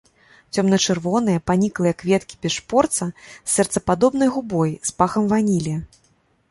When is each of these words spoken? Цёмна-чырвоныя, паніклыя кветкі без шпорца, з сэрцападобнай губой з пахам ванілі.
Цёмна-чырвоныя, 0.57 1.43
паніклыя 1.49 1.93
кветкі 2.01 2.39
без 2.47 2.51
шпорца, 2.59 3.09
з 3.35 3.53
сэрцападобнай 3.57 4.29
губой 4.39 4.77
з 4.91 4.99
пахам 5.03 5.23
ванілі. 5.35 5.79